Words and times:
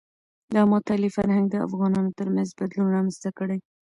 د 0.53 0.55
مطالعې 0.71 1.09
فرهنګ 1.17 1.45
د 1.49 1.55
افغانانو 1.67 2.15
ترمنځ 2.19 2.49
بدلون 2.59 2.87
رامنځته 2.95 3.29
کړي. 3.39 3.57